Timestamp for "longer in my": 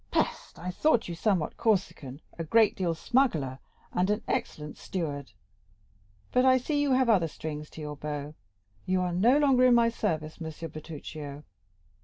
9.37-9.89